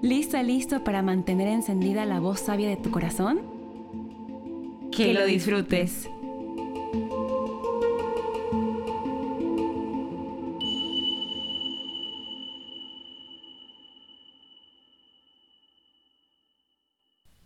¿Lista, 0.00 0.44
listo 0.44 0.84
para 0.84 1.02
mantener 1.02 1.48
encendida 1.48 2.04
la 2.04 2.20
voz 2.20 2.38
sabia 2.38 2.68
de 2.68 2.76
tu 2.76 2.92
corazón? 2.92 3.40
Que, 4.92 5.12
lo 5.12 5.26
disfrutes. 5.26 6.08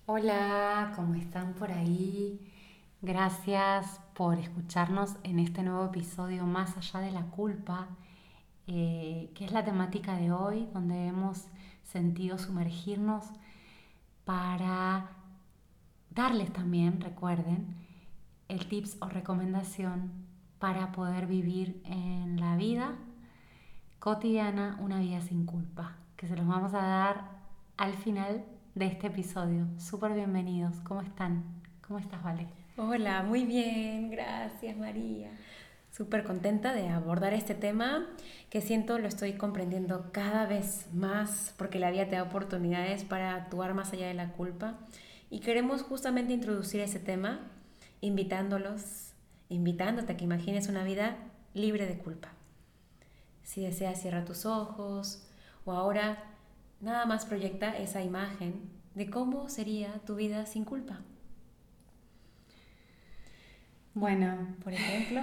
Hola, 0.04 0.92
¿cómo 0.94 1.14
están 1.14 1.54
por 1.54 1.72
ahí? 1.72 2.38
Gracias 3.00 3.98
por 4.12 4.38
escucharnos 4.38 5.16
en 5.22 5.38
este 5.38 5.62
nuevo 5.62 5.86
episodio 5.86 6.44
Más 6.44 6.76
allá 6.76 7.00
de 7.00 7.12
la 7.12 7.22
culpa, 7.22 7.88
eh, 8.66 9.30
que 9.34 9.46
es 9.46 9.52
la 9.52 9.64
temática 9.64 10.16
de 10.16 10.32
hoy, 10.32 10.68
donde 10.74 11.06
hemos 11.06 11.46
sentido 11.82 12.38
sumergirnos 12.38 13.24
para 14.24 15.10
darles 16.10 16.52
también, 16.52 17.00
recuerden, 17.00 17.76
el 18.48 18.66
tips 18.66 18.96
o 19.00 19.08
recomendación 19.08 20.12
para 20.58 20.92
poder 20.92 21.26
vivir 21.26 21.82
en 21.84 22.38
la 22.40 22.56
vida 22.56 22.96
cotidiana 23.98 24.76
una 24.80 25.00
vida 25.00 25.20
sin 25.20 25.46
culpa, 25.46 25.96
que 26.16 26.26
se 26.26 26.36
los 26.36 26.46
vamos 26.46 26.74
a 26.74 26.82
dar 26.82 27.30
al 27.76 27.94
final 27.94 28.44
de 28.74 28.86
este 28.86 29.06
episodio. 29.08 29.66
Súper 29.78 30.12
bienvenidos. 30.12 30.76
¿Cómo 30.80 31.02
están? 31.02 31.44
¿Cómo 31.86 31.98
estás, 31.98 32.22
Vale? 32.22 32.48
Hola, 32.76 33.22
muy 33.22 33.44
bien. 33.44 34.10
Gracias, 34.10 34.76
María. 34.76 35.30
Súper 35.92 36.24
contenta 36.24 36.74
de 36.74 36.88
abordar 36.88 37.32
este 37.32 37.54
tema 37.54 38.08
que 38.50 38.60
siento 38.60 38.98
lo 38.98 39.06
estoy 39.06 39.34
comprendiendo 39.34 40.10
cada 40.10 40.46
vez 40.46 40.86
más 40.92 41.54
porque 41.56 41.78
la 41.78 41.92
vida 41.92 42.08
te 42.08 42.16
da 42.16 42.24
oportunidades 42.24 43.04
para 43.04 43.36
actuar 43.36 43.74
más 43.74 43.92
allá 43.92 44.08
de 44.08 44.14
la 44.14 44.32
culpa. 44.32 44.78
Y 45.30 45.38
queremos 45.38 45.82
justamente 45.82 46.32
introducir 46.32 46.80
ese 46.80 46.98
tema 46.98 47.40
invitándolos, 48.00 49.12
invitándote 49.48 50.14
a 50.14 50.16
que 50.16 50.24
imagines 50.24 50.68
una 50.68 50.82
vida 50.82 51.16
libre 51.54 51.86
de 51.86 51.98
culpa. 51.98 52.32
Si 53.44 53.62
deseas, 53.62 54.00
cierra 54.00 54.24
tus 54.24 54.46
ojos 54.46 55.28
o 55.64 55.72
ahora 55.72 56.32
Nada 56.82 57.06
más 57.06 57.26
proyecta 57.26 57.78
esa 57.78 58.02
imagen 58.02 58.54
de 58.96 59.08
cómo 59.08 59.48
sería 59.48 60.00
tu 60.04 60.16
vida 60.16 60.46
sin 60.46 60.64
culpa. 60.64 60.98
Bueno, 63.94 64.56
por 64.64 64.72
ejemplo, 64.72 65.20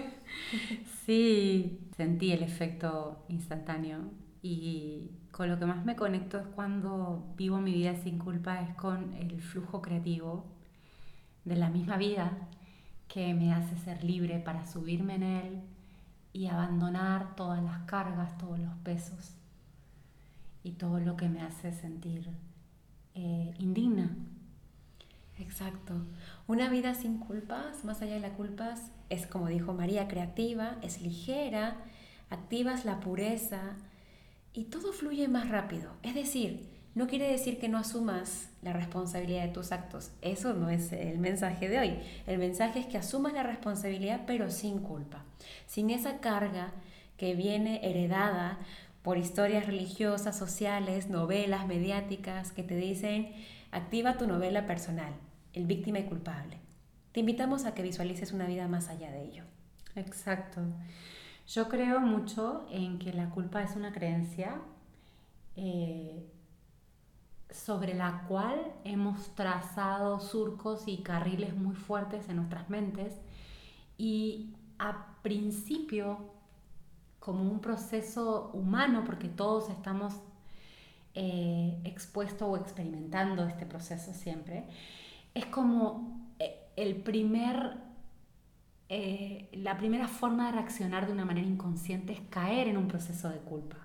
sí, 1.05 1.79
sentí 1.97 2.31
el 2.31 2.43
efecto 2.43 3.25
instantáneo 3.27 4.11
y 4.43 5.09
con 5.31 5.49
lo 5.49 5.57
que 5.57 5.65
más 5.65 5.85
me 5.85 5.95
conecto 5.95 6.37
es 6.37 6.45
cuando 6.47 7.33
vivo 7.35 7.59
mi 7.59 7.73
vida 7.73 7.95
sin 7.95 8.19
culpa, 8.19 8.61
es 8.61 8.75
con 8.75 9.13
el 9.15 9.41
flujo 9.41 9.81
creativo 9.81 10.45
de 11.45 11.55
la 11.55 11.69
misma 11.69 11.97
vida 11.97 12.31
que 13.07 13.33
me 13.33 13.53
hace 13.53 13.75
ser 13.77 14.03
libre 14.03 14.39
para 14.39 14.65
subirme 14.67 15.15
en 15.15 15.23
él 15.23 15.61
y 16.31 16.45
abandonar 16.45 17.35
todas 17.35 17.63
las 17.63 17.79
cargas, 17.85 18.37
todos 18.37 18.59
los 18.59 18.75
pesos 18.83 19.33
y 20.63 20.73
todo 20.73 20.99
lo 20.99 21.17
que 21.17 21.27
me 21.27 21.41
hace 21.41 21.71
sentir 21.71 22.29
eh, 23.15 23.53
indigna. 23.57 24.15
Exacto. 25.39 25.93
Una 26.47 26.69
vida 26.69 26.93
sin 26.93 27.17
culpas, 27.17 27.83
más 27.85 28.01
allá 28.01 28.15
de 28.15 28.19
las 28.19 28.33
culpas, 28.33 28.91
es 29.09 29.25
como 29.25 29.47
dijo 29.47 29.73
María, 29.73 30.07
creativa, 30.07 30.75
es 30.81 31.01
ligera, 31.01 31.77
activas 32.29 32.85
la 32.85 32.99
pureza 32.99 33.61
y 34.53 34.65
todo 34.65 34.91
fluye 34.91 35.27
más 35.27 35.49
rápido. 35.49 35.91
Es 36.03 36.13
decir, 36.13 36.67
no 36.95 37.07
quiere 37.07 37.31
decir 37.31 37.59
que 37.59 37.69
no 37.69 37.77
asumas 37.77 38.49
la 38.61 38.73
responsabilidad 38.73 39.43
de 39.43 39.53
tus 39.53 39.71
actos. 39.71 40.11
Eso 40.21 40.53
no 40.53 40.69
es 40.69 40.91
el 40.91 41.17
mensaje 41.19 41.69
de 41.69 41.79
hoy. 41.79 41.99
El 42.27 42.39
mensaje 42.39 42.79
es 42.79 42.87
que 42.87 42.97
asumas 42.97 43.33
la 43.33 43.43
responsabilidad 43.43 44.21
pero 44.27 44.51
sin 44.51 44.79
culpa, 44.79 45.23
sin 45.67 45.89
esa 45.89 46.17
carga 46.19 46.73
que 47.17 47.35
viene 47.35 47.79
heredada 47.83 48.57
por 49.03 49.17
historias 49.17 49.65
religiosas, 49.65 50.37
sociales, 50.37 51.09
novelas 51.09 51.67
mediáticas 51.67 52.51
que 52.51 52.63
te 52.63 52.75
dicen, 52.75 53.31
activa 53.71 54.17
tu 54.17 54.27
novela 54.27 54.65
personal, 54.65 55.13
el 55.53 55.65
víctima 55.65 55.99
y 55.99 56.05
culpable. 56.05 56.57
Te 57.11 57.21
invitamos 57.21 57.65
a 57.65 57.73
que 57.73 57.81
visualices 57.81 58.31
una 58.33 58.45
vida 58.45 58.67
más 58.67 58.89
allá 58.89 59.11
de 59.11 59.23
ello. 59.23 59.43
Exacto. 59.95 60.61
Yo 61.47 61.67
creo 61.67 61.99
mucho 61.99 62.67
en 62.69 62.99
que 62.99 63.11
la 63.11 63.29
culpa 63.29 63.63
es 63.63 63.75
una 63.75 63.91
creencia 63.91 64.61
eh, 65.55 66.23
sobre 67.49 67.95
la 67.95 68.25
cual 68.27 68.71
hemos 68.83 69.33
trazado 69.33 70.19
surcos 70.19 70.83
y 70.87 70.97
carriles 70.97 71.55
muy 71.55 71.75
fuertes 71.75 72.29
en 72.29 72.35
nuestras 72.35 72.69
mentes 72.69 73.15
y 73.97 74.53
a 74.77 75.17
principio 75.23 76.19
como 77.19 77.41
un 77.41 77.59
proceso 77.59 78.51
humano, 78.53 79.03
porque 79.05 79.27
todos 79.27 79.69
estamos 79.69 80.13
eh, 81.15 81.79
expuestos 81.83 82.47
o 82.47 82.57
experimentando 82.57 83.45
este 83.45 83.65
proceso 83.65 84.13
siempre, 84.13 84.67
es 85.39 85.45
como 85.47 86.33
eh, 86.39 86.71
el 86.75 86.95
primer, 86.97 87.77
eh, 88.89 89.49
la 89.53 89.77
primera 89.77 90.07
forma 90.07 90.47
de 90.47 90.51
reaccionar 90.53 91.07
de 91.07 91.13
una 91.13 91.25
manera 91.25 91.47
inconsciente 91.47 92.13
es 92.13 92.21
caer 92.29 92.67
en 92.67 92.77
un 92.77 92.87
proceso 92.87 93.29
de 93.29 93.39
culpa. 93.39 93.77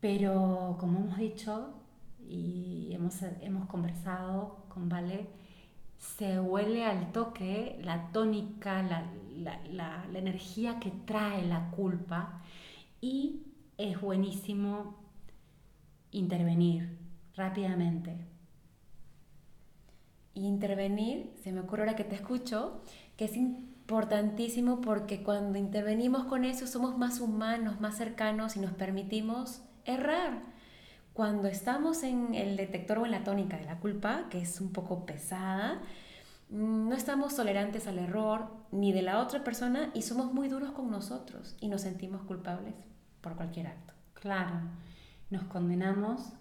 Pero 0.00 0.76
como 0.78 0.98
hemos 1.00 1.18
dicho 1.18 1.74
y 2.28 2.90
hemos, 2.92 3.20
hemos 3.22 3.66
conversado 3.68 4.66
con 4.68 4.88
Vale, 4.88 5.26
se 5.98 6.38
huele 6.40 6.84
al 6.84 7.12
toque 7.12 7.78
la 7.82 8.12
tónica, 8.12 8.82
la, 8.82 9.04
la, 9.70 10.04
energía 10.14 10.78
que 10.78 10.90
trae 10.90 11.46
la 11.46 11.70
culpa 11.70 12.42
y 13.00 13.42
es 13.78 14.00
buenísimo 14.00 14.96
intervenir 16.10 16.98
rápidamente. 17.34 18.35
Intervenir, 20.44 21.32
se 21.42 21.52
me 21.52 21.60
ocurre 21.60 21.82
ahora 21.82 21.96
que 21.96 22.04
te 22.04 22.14
escucho, 22.14 22.82
que 23.16 23.24
es 23.24 23.36
importantísimo 23.36 24.80
porque 24.80 25.22
cuando 25.22 25.58
intervenimos 25.58 26.24
con 26.24 26.44
eso 26.44 26.66
somos 26.66 26.98
más 26.98 27.20
humanos, 27.20 27.80
más 27.80 27.96
cercanos 27.96 28.56
y 28.56 28.60
nos 28.60 28.72
permitimos 28.72 29.62
errar. 29.84 30.42
Cuando 31.12 31.48
estamos 31.48 32.02
en 32.02 32.34
el 32.34 32.56
detector 32.56 32.98
o 32.98 33.06
en 33.06 33.12
la 33.12 33.24
tónica 33.24 33.56
de 33.56 33.64
la 33.64 33.80
culpa, 33.80 34.26
que 34.28 34.40
es 34.40 34.60
un 34.60 34.72
poco 34.72 35.06
pesada, 35.06 35.80
no 36.50 36.94
estamos 36.94 37.34
tolerantes 37.34 37.86
al 37.86 37.98
error 37.98 38.48
ni 38.70 38.92
de 38.92 39.02
la 39.02 39.20
otra 39.20 39.42
persona 39.42 39.90
y 39.94 40.02
somos 40.02 40.32
muy 40.32 40.48
duros 40.48 40.72
con 40.72 40.90
nosotros 40.90 41.56
y 41.60 41.68
nos 41.68 41.82
sentimos 41.82 42.22
culpables 42.22 42.74
por 43.20 43.34
cualquier 43.34 43.68
acto. 43.68 43.94
Claro, 44.14 44.60
nos 45.30 45.44
condenamos 45.44 46.32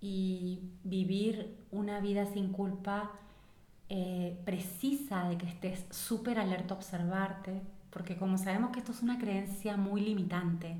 y 0.00 0.70
vivir 0.82 1.64
una 1.70 2.00
vida 2.00 2.26
sin 2.26 2.52
culpa 2.52 3.12
eh, 3.88 4.36
precisa 4.44 5.28
de 5.28 5.38
que 5.38 5.46
estés 5.46 5.86
súper 5.90 6.38
alerta 6.38 6.74
a 6.74 6.76
observarte, 6.76 7.62
porque 7.90 8.16
como 8.16 8.38
sabemos 8.38 8.70
que 8.70 8.80
esto 8.80 8.92
es 8.92 9.02
una 9.02 9.18
creencia 9.18 9.76
muy 9.76 10.00
limitante 10.00 10.76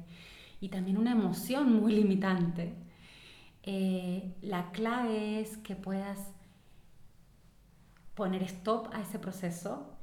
y 0.60 0.68
también 0.68 0.98
una 0.98 1.12
emoción 1.12 1.72
muy 1.80 1.94
limitante, 1.94 2.74
eh, 3.62 4.34
la 4.42 4.70
clave 4.72 5.40
es 5.40 5.56
que 5.58 5.76
puedas 5.76 6.18
poner 8.14 8.42
stop 8.44 8.88
a 8.94 9.02
ese 9.02 9.18
proceso 9.18 9.96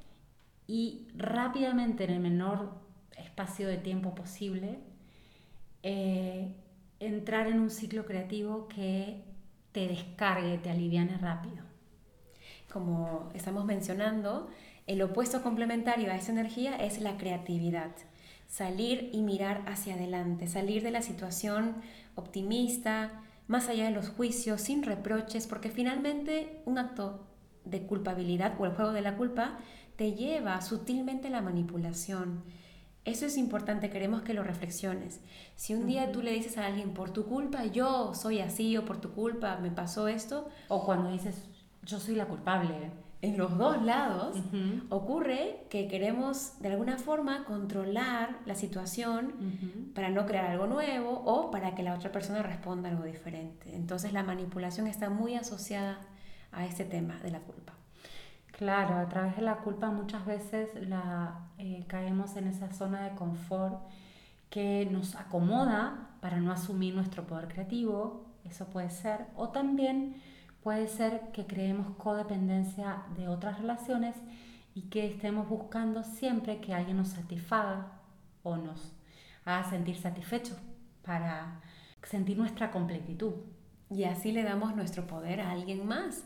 y 0.68 1.08
rápidamente 1.16 2.04
en 2.06 2.12
el 2.12 2.20
menor 2.20 2.74
espacio 3.18 3.68
de 3.68 3.78
tiempo 3.78 4.16
posible 4.16 4.80
eh, 5.82 6.54
entrar 7.00 7.48
en 7.48 7.60
un 7.60 7.70
ciclo 7.70 8.06
creativo 8.06 8.68
que 8.68 9.24
te 9.72 9.88
descargue, 9.88 10.58
te 10.60 10.70
aliviane 10.70 11.18
rápido. 11.18 11.63
Como 12.72 13.30
estamos 13.34 13.66
mencionando, 13.66 14.50
el 14.88 15.02
opuesto 15.02 15.42
complementario 15.42 16.12
a 16.12 16.16
esa 16.16 16.32
energía 16.32 16.76
es 16.76 17.00
la 17.00 17.18
creatividad. 17.18 17.92
Salir 18.48 19.10
y 19.14 19.22
mirar 19.22 19.64
hacia 19.68 19.96
adelante, 19.96 20.48
salir 20.48 20.84
de 20.84 20.92
la 20.92 21.02
situación 21.02 21.76
optimista, 22.16 23.24
más 23.48 23.70
allá 23.70 23.86
de 23.86 23.92
los 23.92 24.10
juicios, 24.10 24.62
sin 24.62 24.84
reproches, 24.84 25.48
porque 25.48 25.70
finalmente 25.70 26.62
un 26.66 26.78
acto 26.78 27.28
de 27.66 27.84
culpabilidad 27.84 28.60
o 28.60 28.66
el 28.66 28.74
juego 28.74 28.92
de 28.92 29.02
la 29.02 29.16
culpa 29.16 29.58
te 29.96 30.14
lleva 30.14 30.62
sutilmente 30.62 31.28
a 31.28 31.32
la 31.32 31.42
manipulación. 31.42 32.44
Eso 33.06 33.26
es 33.26 33.38
importante, 33.38 33.90
queremos 33.90 34.22
que 34.22 34.34
lo 34.34 34.44
reflexiones. 34.44 35.20
Si 35.56 35.74
un 35.74 35.88
día 35.88 36.12
tú 36.12 36.22
le 36.22 36.32
dices 36.32 36.58
a 36.58 36.66
alguien, 36.66 36.94
por 36.94 37.12
tu 37.12 37.26
culpa 37.26 37.66
yo 37.66 38.14
soy 38.14 38.40
así 38.40 38.78
o 38.78 38.86
por 38.86 39.02
tu 39.02 39.12
culpa 39.12 39.58
me 39.58 39.72
pasó 39.72 40.08
esto. 40.08 40.48
O 40.70 40.86
cuando 40.86 41.12
dices, 41.12 41.44
yo 41.86 42.00
soy 42.00 42.16
la 42.16 42.26
culpable. 42.26 42.92
En 43.22 43.38
los 43.38 43.58
dos 43.58 43.82
lados 43.82 44.38
ocurre 44.90 45.66
que 45.70 45.88
queremos 45.88 46.60
de 46.60 46.70
alguna 46.70 46.98
forma 46.98 47.46
controlar 47.46 48.40
la 48.46 48.54
situación 48.54 49.92
para 49.96 50.10
no 50.10 50.26
crear 50.26 50.48
algo 50.48 50.68
nuevo 50.68 51.22
o 51.26 51.50
para 51.50 51.74
que 51.74 51.84
la 51.84 51.94
otra 51.94 52.12
persona 52.12 52.44
responda 52.44 52.90
algo 52.90 53.06
diferente. 53.06 53.74
Entonces 53.76 54.12
la 54.12 54.24
manipulación 54.24 54.88
está 54.88 55.10
muy 55.10 55.36
asociada 55.36 56.02
a 56.52 56.66
este 56.66 56.84
tema 56.84 57.18
de 57.20 57.32
la 57.32 57.40
culpa. 57.40 57.74
Claro, 58.52 58.96
a 58.98 59.08
través 59.08 59.36
de 59.38 59.42
la 59.42 59.58
culpa 59.58 59.90
muchas 59.90 60.26
veces 60.26 60.70
la, 60.88 61.48
eh, 61.58 61.86
caemos 61.88 62.36
en 62.36 62.48
esa 62.48 62.72
zona 62.74 63.04
de 63.04 63.16
confort 63.16 63.82
que 64.50 64.88
nos 64.92 65.16
acomoda 65.16 66.10
para 66.22 66.40
no 66.42 66.52
asumir 66.52 66.94
nuestro 66.94 67.26
poder 67.26 67.48
creativo, 67.48 68.26
eso 68.44 68.68
puede 68.68 68.92
ser, 68.92 69.26
o 69.36 69.50
también 69.50 70.22
puede 70.64 70.88
ser 70.88 71.32
que 71.34 71.46
creemos 71.46 71.96
codependencia 71.98 73.04
de 73.18 73.28
otras 73.28 73.60
relaciones 73.60 74.16
y 74.74 74.84
que 74.84 75.06
estemos 75.06 75.48
buscando 75.50 76.04
siempre 76.04 76.62
que 76.62 76.74
alguien 76.74 76.98
nos 76.98 77.10
satisfaga 77.10 77.92
o 78.44 78.56
nos 78.56 78.94
haga 79.46 79.70
sentir 79.70 79.98
satisfechos 79.98 80.58
para 81.04 81.62
sentir 82.04 82.38
nuestra 82.38 82.72
completitud. 82.72 83.34
Y 83.90 84.06
así 84.06 84.32
le 84.32 84.44
damos 84.44 84.76
nuestro 84.76 85.06
poder 85.06 85.42
a 85.42 85.52
alguien 85.52 85.86
más. 85.86 86.24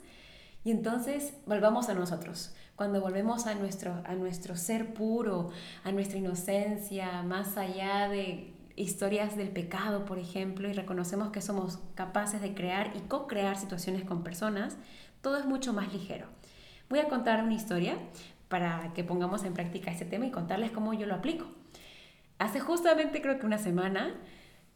Y 0.63 0.72
entonces 0.72 1.34
volvamos 1.45 1.89
a 1.89 1.94
nosotros. 1.94 2.56
Cuando 2.75 3.01
volvemos 3.01 3.48
a 3.48 3.56
nuestro, 3.56 4.01
a 4.06 4.13
nuestro 4.13 4.56
ser 4.56 4.94
puro, 4.94 5.50
a 5.84 5.92
nuestra 5.92 6.19
inocencia, 6.19 7.24
más 7.24 7.57
allá 7.57 8.07
de 8.07 8.54
historias 8.77 9.35
del 9.35 9.50
pecado, 9.50 10.06
por 10.06 10.19
ejemplo, 10.19 10.69
y 10.69 10.74
reconocemos 10.74 11.31
que 11.31 11.41
somos 11.41 11.79
capaces 11.95 12.41
de 12.41 12.53
crear 12.53 12.94
y 12.95 13.00
co-crear 13.01 13.57
situaciones 13.57 14.06
con 14.06 14.24
personas, 14.24 14.77
todo 15.21 15.38
es 15.38 15.45
mucho 15.45 15.74
más 15.74 15.91
ligero. 15.91 16.27
Voy 16.88 17.00
a 17.00 17.09
contar 17.09 17.44
una 17.44 17.56
historia 17.56 17.97
para 18.47 18.94
que 18.94 19.03
pongamos 19.03 19.44
en 19.44 19.53
práctica 19.53 19.91
este 19.91 20.06
tema 20.06 20.27
y 20.27 20.31
contarles 20.31 20.71
cómo 20.71 20.94
yo 20.94 21.07
lo 21.07 21.15
aplico. 21.15 21.47
Hace 22.38 22.59
justamente 22.59 23.21
creo 23.21 23.39
que 23.39 23.45
una 23.45 23.57
semana, 23.57 24.15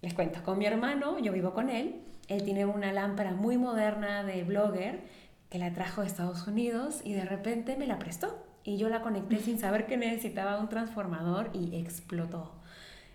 les 0.01 0.13
cuento, 0.13 0.44
con 0.44 0.57
mi 0.57 0.65
hermano, 0.65 1.19
yo 1.19 1.31
vivo 1.31 1.53
con 1.53 1.69
él, 1.69 2.01
él 2.27 2.44
tiene 2.44 2.65
una 2.65 2.92
lámpara 2.92 3.33
muy 3.33 3.57
moderna 3.57 4.24
de 4.24 4.44
blogger, 4.44 5.01
que 5.50 5.59
la 5.59 5.74
trajo 5.74 6.01
de 6.01 6.07
Estados 6.07 6.48
Unidos 6.48 7.01
y 7.03 7.13
de 7.13 7.25
repente 7.25 7.75
me 7.75 7.86
la 7.86 8.00
prestó. 8.00 8.44
Y 8.63 8.77
yo 8.77 8.89
la 8.89 9.01
conecté 9.01 9.38
sin 9.39 9.59
saber 9.59 9.86
que 9.86 9.98
necesitaba 9.98 10.59
un 10.59 10.69
transformador 10.69 11.50
y 11.53 11.75
explotó. 11.75 12.61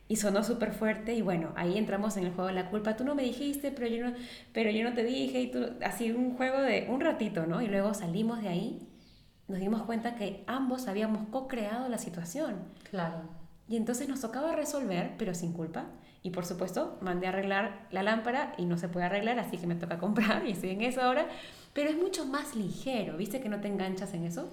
Y 0.08 0.16
sonó 0.16 0.44
súper 0.44 0.72
fuerte 0.72 1.14
y 1.14 1.22
bueno, 1.22 1.52
ahí 1.56 1.76
entramos 1.76 2.16
en 2.16 2.24
el 2.24 2.32
juego 2.32 2.48
de 2.48 2.54
la 2.54 2.70
culpa. 2.70 2.96
Tú 2.96 3.04
no 3.04 3.14
me 3.14 3.24
dijiste, 3.24 3.72
pero 3.72 3.88
yo 3.88 4.04
no, 4.04 4.14
pero 4.52 4.70
yo 4.70 4.84
no 4.84 4.94
te 4.94 5.02
dije. 5.02 5.40
Y 5.40 5.50
tú, 5.50 5.66
así 5.82 6.12
un 6.12 6.36
juego 6.36 6.60
de 6.60 6.86
un 6.88 7.00
ratito, 7.00 7.46
¿no? 7.46 7.60
Y 7.60 7.66
luego 7.66 7.92
salimos 7.92 8.40
de 8.40 8.48
ahí, 8.48 8.88
nos 9.48 9.58
dimos 9.58 9.82
cuenta 9.82 10.14
que 10.14 10.44
ambos 10.46 10.86
habíamos 10.86 11.28
co-creado 11.30 11.88
la 11.88 11.98
situación. 11.98 12.56
Claro. 12.90 13.22
Y 13.68 13.76
entonces 13.76 14.08
nos 14.08 14.20
tocaba 14.20 14.54
resolver, 14.54 15.14
pero 15.18 15.34
sin 15.34 15.52
culpa. 15.52 15.86
Y 16.22 16.30
por 16.30 16.44
supuesto, 16.44 16.98
mandé 17.00 17.26
a 17.26 17.30
arreglar 17.30 17.86
la 17.90 18.02
lámpara 18.02 18.54
y 18.58 18.64
no 18.64 18.78
se 18.78 18.88
puede 18.88 19.06
arreglar, 19.06 19.38
así 19.38 19.58
que 19.58 19.66
me 19.66 19.74
toca 19.74 19.98
comprar 20.00 20.46
y 20.46 20.52
estoy 20.52 20.70
en 20.70 20.82
eso 20.82 21.02
ahora. 21.02 21.28
Pero 21.72 21.90
es 21.90 21.96
mucho 21.96 22.26
más 22.26 22.56
ligero, 22.56 23.16
¿viste 23.16 23.40
que 23.40 23.48
no 23.48 23.60
te 23.60 23.68
enganchas 23.68 24.14
en 24.14 24.24
eso? 24.24 24.52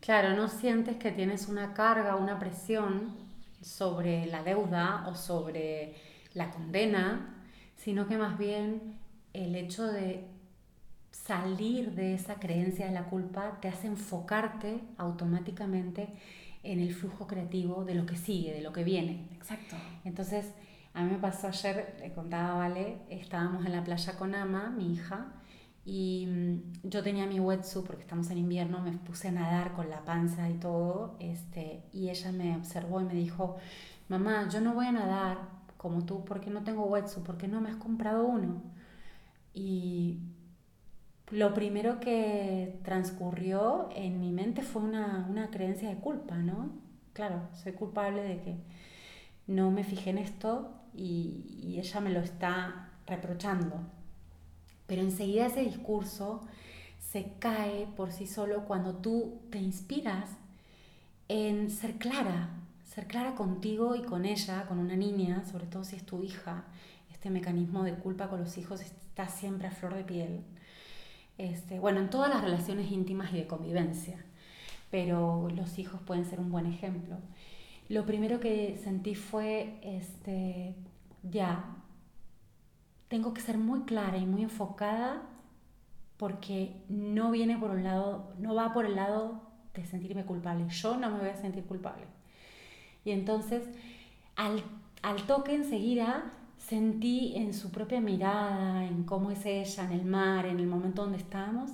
Claro, 0.00 0.34
no 0.36 0.48
sientes 0.48 0.96
que 0.96 1.12
tienes 1.12 1.48
una 1.48 1.72
carga, 1.72 2.16
una 2.16 2.38
presión 2.38 3.23
sobre 3.64 4.26
la 4.26 4.42
deuda 4.42 5.06
o 5.08 5.14
sobre 5.14 5.94
la 6.34 6.50
condena, 6.50 7.42
sino 7.76 8.06
que 8.06 8.16
más 8.16 8.38
bien 8.38 8.98
el 9.32 9.56
hecho 9.56 9.86
de 9.86 10.24
salir 11.10 11.92
de 11.92 12.14
esa 12.14 12.34
creencia 12.36 12.86
de 12.86 12.92
la 12.92 13.04
culpa 13.04 13.58
te 13.60 13.68
hace 13.68 13.86
enfocarte 13.86 14.80
automáticamente 14.98 16.08
en 16.62 16.80
el 16.80 16.94
flujo 16.94 17.26
creativo 17.26 17.84
de 17.84 17.94
lo 17.94 18.06
que 18.06 18.16
sigue, 18.16 18.52
de 18.52 18.60
lo 18.60 18.72
que 18.72 18.84
viene. 18.84 19.28
Exacto. 19.34 19.76
Entonces, 20.04 20.52
a 20.92 21.02
mí 21.02 21.10
me 21.10 21.18
pasó 21.18 21.48
ayer, 21.48 21.96
le 22.00 22.12
contaba 22.12 22.58
Vale, 22.58 22.98
estábamos 23.08 23.64
en 23.66 23.72
la 23.72 23.84
playa 23.84 24.16
con 24.16 24.34
Ama, 24.34 24.70
mi 24.70 24.92
hija, 24.92 25.26
y 25.84 26.26
mm, 26.26 26.88
yo 26.88 27.02
tenía 27.02 27.26
mi 27.26 27.40
wetsuit 27.40 27.86
porque 27.86 28.02
estamos 28.02 28.30
en 28.30 28.38
invierno, 28.38 28.80
me 28.80 28.92
puse 28.92 29.28
a 29.28 29.32
nadar 29.32 29.72
con 29.72 29.90
la 29.90 30.04
panza 30.04 30.48
y 30.50 30.54
todo, 30.54 31.16
este, 31.20 31.82
y 31.92 32.10
ella 32.10 32.32
me 32.32 32.56
observó 32.56 33.00
y 33.00 33.04
me 33.04 33.14
dijo, 33.14 33.56
mamá, 34.08 34.48
yo 34.48 34.60
no 34.60 34.74
voy 34.74 34.86
a 34.86 34.92
nadar 34.92 35.38
como 35.76 36.04
tú 36.04 36.24
porque 36.24 36.50
no 36.50 36.64
tengo 36.64 36.84
wetsuit, 36.86 37.24
porque 37.24 37.48
no 37.48 37.60
me 37.60 37.70
has 37.70 37.76
comprado 37.76 38.24
uno. 38.26 38.62
Y 39.52 40.20
lo 41.30 41.54
primero 41.54 42.00
que 42.00 42.80
transcurrió 42.84 43.88
en 43.94 44.20
mi 44.20 44.32
mente 44.32 44.62
fue 44.62 44.82
una, 44.82 45.26
una 45.30 45.50
creencia 45.50 45.88
de 45.88 45.96
culpa, 45.96 46.36
¿no? 46.36 46.70
Claro, 47.12 47.48
soy 47.52 47.72
culpable 47.72 48.22
de 48.22 48.40
que 48.40 48.56
no 49.46 49.70
me 49.70 49.84
fijé 49.84 50.10
en 50.10 50.18
esto 50.18 50.72
y, 50.94 51.76
ella 51.78 52.00
me 52.00 52.10
lo 52.10 52.20
está 52.20 52.90
reprochando. 53.06 53.80
Pero 54.86 55.02
enseguida 55.02 55.46
ese 55.46 55.62
discurso 55.62 56.42
se 56.98 57.32
cae 57.38 57.86
por 57.96 58.12
sí 58.12 58.26
solo 58.26 58.64
cuando 58.64 58.94
tú 58.96 59.40
te 59.50 59.58
inspiras 59.58 60.28
en 61.28 61.70
ser 61.70 61.94
clara, 61.94 62.50
ser 62.84 63.06
clara 63.06 63.34
contigo 63.34 63.94
y 63.94 64.02
con 64.02 64.24
ella, 64.24 64.66
con 64.66 64.78
una 64.78 64.96
niña, 64.96 65.44
sobre 65.44 65.66
todo 65.66 65.84
si 65.84 65.96
es 65.96 66.04
tu 66.04 66.22
hija. 66.22 66.64
Este 67.12 67.30
mecanismo 67.30 67.84
de 67.84 67.94
culpa 67.94 68.28
con 68.28 68.40
los 68.40 68.58
hijos 68.58 68.80
está 68.80 69.28
siempre 69.28 69.68
a 69.68 69.70
flor 69.70 69.94
de 69.94 70.04
piel. 70.04 70.40
Este, 71.38 71.80
bueno, 71.80 72.00
en 72.00 72.10
todas 72.10 72.30
las 72.30 72.42
relaciones 72.42 72.90
íntimas 72.92 73.32
y 73.32 73.38
de 73.38 73.46
convivencia, 73.46 74.24
pero 74.90 75.48
los 75.54 75.78
hijos 75.78 76.00
pueden 76.02 76.24
ser 76.24 76.38
un 76.38 76.50
buen 76.50 76.66
ejemplo. 76.66 77.16
Lo 77.88 78.06
primero 78.06 78.40
que 78.40 78.78
sentí 78.82 79.14
fue, 79.14 79.78
este, 79.82 80.74
ya, 81.22 81.76
tengo 83.14 83.32
que 83.32 83.40
ser 83.40 83.58
muy 83.58 83.82
clara 83.82 84.18
y 84.18 84.26
muy 84.26 84.42
enfocada 84.42 85.22
porque 86.16 86.82
no 86.88 87.30
viene 87.30 87.56
por 87.56 87.70
un 87.70 87.84
lado, 87.84 88.34
no 88.40 88.56
va 88.56 88.72
por 88.72 88.86
el 88.86 88.96
lado 88.96 89.40
de 89.72 89.86
sentirme 89.86 90.24
culpable. 90.24 90.68
Yo 90.68 90.96
no 90.96 91.12
me 91.12 91.20
voy 91.20 91.28
a 91.28 91.36
sentir 91.36 91.62
culpable. 91.62 92.06
Y 93.04 93.12
entonces, 93.12 93.62
al, 94.34 94.64
al 95.02 95.22
toque 95.28 95.54
enseguida, 95.54 96.32
sentí 96.58 97.36
en 97.36 97.54
su 97.54 97.70
propia 97.70 98.00
mirada, 98.00 98.84
en 98.84 99.04
cómo 99.04 99.30
es 99.30 99.46
ella, 99.46 99.84
en 99.84 99.92
el 99.92 100.04
mar, 100.04 100.46
en 100.46 100.58
el 100.58 100.66
momento 100.66 101.02
donde 101.02 101.18
estábamos, 101.18 101.70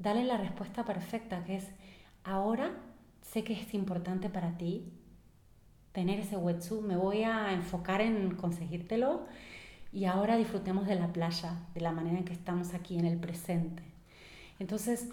darle 0.00 0.24
la 0.24 0.38
respuesta 0.38 0.84
perfecta, 0.84 1.44
que 1.44 1.54
es, 1.54 1.70
ahora 2.24 2.72
sé 3.22 3.44
que 3.44 3.52
es 3.52 3.74
importante 3.74 4.28
para 4.28 4.58
ti 4.58 4.92
tener 5.92 6.18
ese 6.18 6.36
wetsuit, 6.36 6.82
me 6.82 6.96
voy 6.96 7.22
a 7.22 7.52
enfocar 7.52 8.00
en 8.00 8.34
conseguírtelo 8.34 9.28
y 9.94 10.06
ahora 10.06 10.36
disfrutemos 10.36 10.88
de 10.88 10.96
la 10.96 11.12
playa, 11.12 11.54
de 11.72 11.80
la 11.80 11.92
manera 11.92 12.18
en 12.18 12.24
que 12.24 12.32
estamos 12.32 12.74
aquí 12.74 12.98
en 12.98 13.06
el 13.06 13.16
presente. 13.16 13.84
Entonces, 14.58 15.08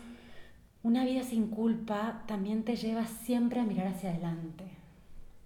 una 0.81 1.05
vida 1.05 1.21
sin 1.21 1.47
culpa 1.49 2.23
también 2.25 2.63
te 2.63 2.75
lleva 2.75 3.05
siempre 3.05 3.59
a 3.59 3.63
mirar 3.63 3.87
hacia 3.87 4.09
adelante, 4.09 4.65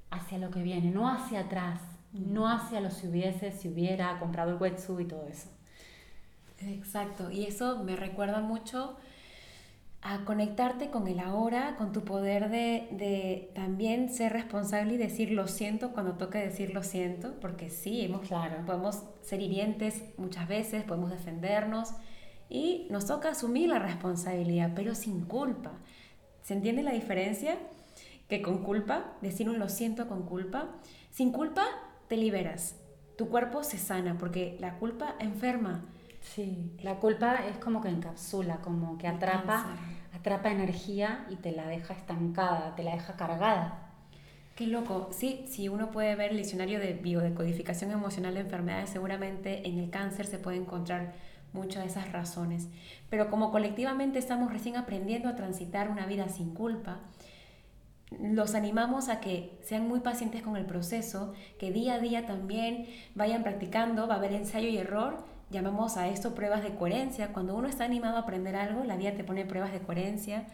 hacia 0.10 0.38
lo 0.38 0.51
que 0.51 0.63
viene, 0.63 0.89
no 0.89 1.10
hacia 1.10 1.42
atrás, 1.42 1.82
no 2.13 2.48
hacia 2.48 2.80
lo 2.80 2.89
si 2.89 3.08
hubiese, 3.08 3.51
si 3.51 3.68
hubiera 3.68 4.18
comprado 4.20 4.51
el 4.51 4.58
wetsuit 4.62 5.08
y 5.08 5.10
todo 5.10 5.27
eso. 5.27 5.50
Exacto, 6.62 7.30
y 7.30 7.44
eso 7.44 7.84
me 7.84 7.98
recuerda 7.98 8.39
mucho 8.39 8.96
a 10.08 10.24
conectarte 10.24 10.92
con 10.92 11.08
el 11.08 11.20
ahora, 11.20 11.76
con 11.78 11.92
tu 11.92 12.04
poder 12.04 12.50
de, 12.52 13.50
también 13.56 14.14
ser 14.14 14.34
responsable 14.34 14.94
y 14.94 14.98
decir 14.98 15.32
lo 15.32 15.48
siento 15.48 15.94
cuando 15.94 16.14
toque 16.14 16.38
decir 16.38 16.76
lo 16.76 16.84
siento, 16.84 17.34
porque 17.42 17.72
sí, 17.72 18.02
hemos, 18.02 18.28
claro. 18.28 18.64
podemos 18.68 19.02
ser 19.22 19.42
hirientes 19.42 20.04
muchas 20.18 20.48
veces, 20.48 20.84
podemos 20.84 21.10
defendernos 21.10 21.90
y 22.50 22.86
nos 22.92 23.08
toca 23.08 23.30
asumir 23.30 23.68
la 23.68 23.80
responsabilidad, 23.80 24.74
pero 24.76 24.94
sin 24.94 25.26
culpa. 25.26 25.72
¿Se 26.44 26.54
entiende 26.54 26.84
la 26.84 26.92
diferencia? 26.92 27.58
Que 28.30 28.44
con 28.44 28.60
culpa, 28.60 29.18
decir 29.24 29.50
un 29.50 29.58
lo 29.58 29.70
siento 29.70 30.08
con 30.08 30.28
culpa, 30.28 30.70
sin 31.10 31.32
culpa 31.32 31.66
te 32.08 32.18
liberas, 32.18 32.76
tu 33.18 33.28
cuerpo 33.30 33.64
se 33.64 33.80
sana, 33.80 34.20
porque 34.20 34.56
la 34.60 34.78
culpa 34.78 35.16
enferma. 35.20 35.84
Sí, 36.34 36.74
la 36.82 36.96
culpa 36.96 37.36
es 37.48 37.58
como 37.58 37.82
que 37.82 37.89
encapsula, 37.89 38.58
como 38.58 38.98
que 38.98 39.08
atrapa 39.08 39.77
atrapa 40.25 40.50
energía 40.50 41.27
y 41.29 41.36
te 41.36 41.51
la 41.51 41.67
deja 41.67 41.94
estancada, 41.94 42.74
te 42.75 42.84
la 42.84 42.94
deja 42.94 43.15
cargada. 43.15 43.91
Qué 44.55 44.65
loco. 44.65 45.10
Sí, 45.12 45.46
si 45.48 45.70
uno 45.70 45.91
puede 45.91 46.15
ver 46.15 46.32
el 46.32 46.38
diccionario 46.38 46.79
de 46.79 46.94
biodecodificación 46.94 47.91
emocional 47.91 48.34
de 48.34 48.39
enfermedades, 48.39 48.89
seguramente 48.89 49.67
en 49.67 49.77
el 49.77 49.89
cáncer 49.91 50.25
se 50.25 50.39
puede 50.39 50.58
encontrar 50.58 51.13
muchas 51.53 51.84
de 51.84 51.89
esas 51.89 52.12
razones. 52.12 52.70
Pero 53.10 53.29
como 53.29 53.51
colectivamente 53.51 54.17
estamos 54.17 54.51
recién 54.51 54.77
aprendiendo 54.77 55.29
a 55.29 55.36
transitar 55.36 55.89
una 55.89 56.05
vida 56.05 56.27
sin 56.29 56.55
culpa, 56.55 57.01
los 58.20 58.55
animamos 58.55 59.10
a 59.10 59.20
que 59.20 59.60
sean 59.62 59.88
muy 59.88 60.00
pacientes 60.00 60.41
con 60.41 60.55
el 60.55 60.65
proceso, 60.65 61.34
que 61.60 61.72
día 61.72 61.96
a 61.96 62.00
día 62.00 62.25
también 62.25 62.88
vayan 63.13 63.44
practicando, 63.44 64.08
va 64.08 64.15
a 64.15 64.17
haber 64.17 64.34
ensayo 64.34 64.70
y 64.70 64.77
error. 64.77 65.35
Llamamos 65.50 65.98
a 65.98 66.08
esto 66.08 66.34
pruebas 66.34 66.64
de 66.64 66.75
coherencia. 66.75 67.34
Cuando 67.34 67.56
uno 67.56 67.68
está 67.68 67.86
animado 67.86 68.18
a 68.18 68.22
aprender 68.22 68.56
algo, 68.56 68.84
la 68.84 68.98
vida 68.98 69.16
te 69.16 69.24
pone 69.24 69.46
pruebas 69.46 69.72
de 69.72 69.80
coherencia 69.80 70.48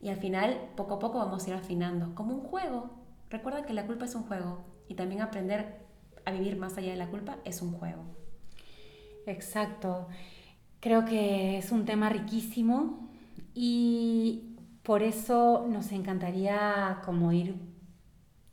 y 0.00 0.10
al 0.10 0.16
final, 0.16 0.56
poco 0.76 0.94
a 0.94 0.98
poco, 0.98 1.18
vamos 1.18 1.44
a 1.44 1.50
ir 1.50 1.56
afinando, 1.56 2.14
como 2.14 2.34
un 2.34 2.40
juego. 2.40 2.90
Recuerda 3.30 3.64
que 3.64 3.72
la 3.74 3.86
culpa 3.86 4.04
es 4.04 4.14
un 4.14 4.22
juego 4.22 4.64
y 4.88 4.94
también 4.94 5.22
aprender 5.22 5.86
a 6.24 6.30
vivir 6.30 6.56
más 6.56 6.78
allá 6.78 6.90
de 6.90 6.96
la 6.96 7.08
culpa 7.08 7.38
es 7.44 7.62
un 7.62 7.72
juego. 7.72 8.04
Exacto. 9.26 10.08
Creo 10.80 11.04
que 11.04 11.58
es 11.58 11.72
un 11.72 11.84
tema 11.84 12.08
riquísimo 12.08 13.08
y 13.54 14.56
por 14.82 15.02
eso 15.02 15.66
nos 15.68 15.90
encantaría 15.90 17.00
como 17.04 17.32
ir 17.32 17.56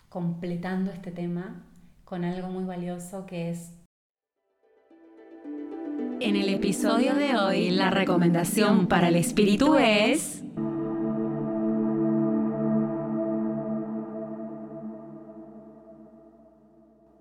completando 0.10 0.92
este 0.92 1.12
tema 1.12 1.63
con 2.04 2.24
algo 2.24 2.50
muy 2.50 2.63
valioso 2.63 3.25
que 3.25 3.51
es... 3.51 3.72
En 6.22 6.38
el 6.38 6.48
episodio 6.48 7.13
de 7.13 7.36
hoy, 7.36 7.72
la 7.72 7.89
recomendación 7.89 8.88
para 8.88 9.10
el 9.10 9.17
espíritu 9.17 9.75
es... 9.75 10.41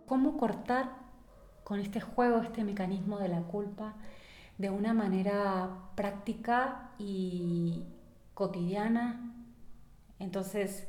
cómo 0.07 0.37
cortar 0.37 0.91
con 1.65 1.81
este 1.81 2.01
juego, 2.01 2.41
este 2.41 2.63
mecanismo 2.63 3.19
de 3.19 3.27
la 3.29 3.41
culpa 3.41 3.95
de 4.59 4.71
una 4.71 4.95
manera 4.95 5.71
práctica 5.97 6.91
y 6.99 7.83
cotidiana. 8.35 9.35
Entonces, 10.21 10.87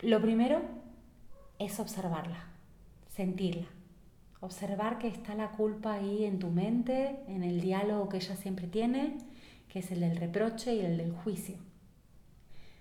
lo 0.00 0.22
primero 0.22 0.62
es 1.58 1.78
observarla, 1.78 2.46
sentirla. 3.08 3.66
Observar 4.40 4.98
que 4.98 5.08
está 5.08 5.34
la 5.34 5.50
culpa 5.50 5.94
ahí 5.94 6.24
en 6.24 6.38
tu 6.38 6.48
mente, 6.48 7.20
en 7.28 7.42
el 7.42 7.60
diálogo 7.60 8.08
que 8.08 8.16
ella 8.16 8.36
siempre 8.36 8.66
tiene, 8.66 9.18
que 9.68 9.80
es 9.80 9.90
el 9.92 10.00
del 10.00 10.16
reproche 10.16 10.74
y 10.74 10.80
el 10.80 10.96
del 10.96 11.12
juicio. 11.12 11.56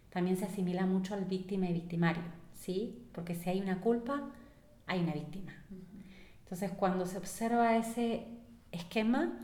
También 0.10 0.38
se 0.38 0.46
asimila 0.46 0.86
mucho 0.86 1.13
al 1.13 1.25
víctima 1.25 1.70
y 1.70 1.74
victimario, 1.74 2.24
¿sí? 2.56 3.06
Porque 3.13 3.36
si 3.36 3.50
hay 3.50 3.62
una 3.62 3.82
culpa, 3.82 4.30
hay 4.88 5.01
una 5.01 5.13
víctima. 5.13 5.54
Entonces, 6.44 6.72
cuando 6.72 7.06
se 7.06 7.18
observa 7.18 7.75
ese 7.78 8.25
esquema, 8.72 9.38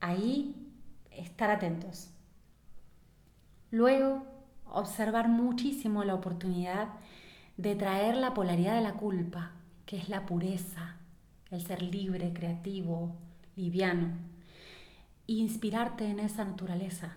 ahí 0.00 0.54
estar 1.10 1.50
atentos. 1.50 2.10
Luego, 3.70 4.24
observar 4.66 5.28
muchísimo 5.28 6.04
la 6.04 6.14
oportunidad 6.14 6.88
de 7.56 7.76
traer 7.76 8.16
la 8.16 8.34
polaridad 8.34 8.74
de 8.74 8.80
la 8.80 8.94
culpa, 8.94 9.52
que 9.86 9.96
es 9.96 10.08
la 10.08 10.26
pureza, 10.26 10.96
el 11.50 11.62
ser 11.62 11.82
libre, 11.82 12.32
creativo, 12.32 13.16
liviano, 13.56 14.08
e 15.26 15.34
inspirarte 15.34 16.06
en 16.06 16.20
esa 16.20 16.44
naturaleza. 16.44 17.16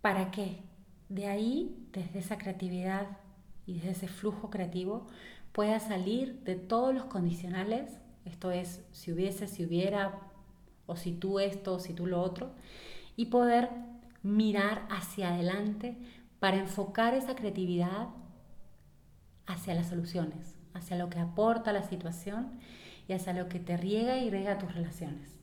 ¿Para 0.00 0.30
qué? 0.30 0.62
De 1.08 1.26
ahí, 1.26 1.86
desde 1.92 2.20
esa 2.20 2.38
creatividad, 2.38 3.18
y 3.66 3.74
desde 3.74 3.90
ese 3.90 4.08
flujo 4.08 4.50
creativo 4.50 5.06
pueda 5.52 5.78
salir 5.78 6.40
de 6.40 6.56
todos 6.56 6.92
los 6.94 7.04
condicionales, 7.04 7.98
esto 8.24 8.50
es, 8.50 8.84
si 8.92 9.12
hubiese, 9.12 9.46
si 9.46 9.64
hubiera, 9.64 10.18
o 10.86 10.96
si 10.96 11.12
tú 11.12 11.38
esto, 11.38 11.74
o 11.74 11.78
si 11.78 11.92
tú 11.92 12.06
lo 12.06 12.20
otro, 12.20 12.52
y 13.16 13.26
poder 13.26 13.70
mirar 14.22 14.86
hacia 14.90 15.32
adelante 15.32 15.96
para 16.40 16.56
enfocar 16.56 17.14
esa 17.14 17.34
creatividad 17.36 18.08
hacia 19.46 19.74
las 19.74 19.88
soluciones, 19.88 20.56
hacia 20.74 20.96
lo 20.96 21.08
que 21.08 21.18
aporta 21.18 21.72
la 21.72 21.82
situación 21.82 22.58
y 23.08 23.12
hacia 23.12 23.32
lo 23.32 23.48
que 23.48 23.58
te 23.58 23.76
riega 23.76 24.18
y 24.18 24.30
riega 24.30 24.58
tus 24.58 24.74
relaciones. 24.74 25.40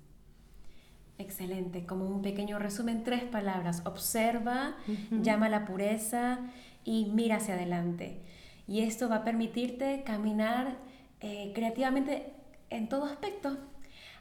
Excelente, 1.20 1.86
como 1.86 2.06
un 2.06 2.22
pequeño 2.22 2.60
resumen, 2.60 3.04
tres 3.04 3.24
palabras. 3.24 3.82
Observa, 3.86 4.76
llama 5.10 5.48
a 5.48 5.50
la 5.50 5.66
pureza 5.66 6.40
y 6.84 7.06
mira 7.06 7.38
hacia 7.38 7.56
adelante. 7.56 8.22
Y 8.68 8.82
esto 8.82 9.10
va 9.10 9.18
a 9.18 9.24
permitirte 9.24 10.04
caminar 10.06 10.78
eh, 11.20 11.52
creativamente 11.56 12.34
en 12.70 12.88
todo 12.88 13.06
aspecto. 13.06 13.58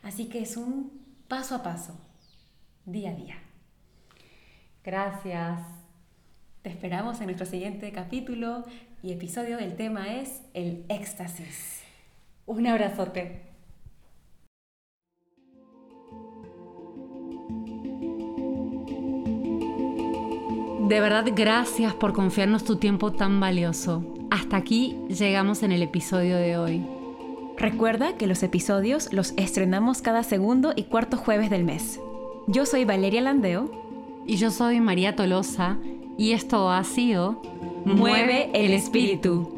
Así 0.03 0.27
que 0.29 0.41
es 0.41 0.57
un 0.57 1.05
paso 1.29 1.57
a 1.57 1.63
paso, 1.63 2.01
día 2.87 3.11
a 3.11 3.15
día. 3.15 3.37
Gracias. 4.83 5.86
Te 6.67 6.73
esperamos 6.73 7.21
en 7.21 7.27
nuestro 7.27 7.47
siguiente 7.47 7.93
capítulo 7.93 8.65
y 9.01 9.13
episodio. 9.13 9.61
El 9.61 9.77
tema 9.77 10.15
es 10.15 10.43
el 10.53 10.85
éxtasis. 10.89 11.85
Un 12.45 12.67
abrazote. 12.67 13.41
De 20.89 21.01
verdad, 21.01 21.27
gracias 21.37 21.95
por 21.95 22.13
confiarnos 22.13 22.65
tu 22.65 22.79
tiempo 22.79 23.13
tan 23.13 23.39
valioso. 23.39 24.17
Hasta 24.33 24.57
aquí 24.57 24.99
llegamos 25.09 25.63
en 25.63 25.71
el 25.71 25.85
episodio 25.85 26.35
de 26.37 26.59
hoy. 26.59 26.85
Recuerda 27.57 28.17
que 28.17 28.27
los 28.27 28.43
episodios 28.43 29.13
los 29.13 29.35
estrenamos 29.37 30.03
cada 30.03 30.25
segundo 30.25 30.73
y 30.75 30.83
cuarto 30.83 31.17
jueves 31.17 31.49
del 31.49 31.63
mes. 31.63 32.01
Yo 32.49 32.67
soy 32.67 32.85
Valeria 32.85 33.21
Landeo. 33.21 33.87
Y 34.29 34.39
yo 34.39 34.51
soy 34.51 34.81
María 34.81 35.15
Tolosa. 35.15 35.79
Y 36.19 36.33
esto 36.33 36.71
ha 36.71 36.83
sido 36.85 37.41
Mueve 37.85 38.51
el 38.55 38.73
Espíritu. 38.73 39.56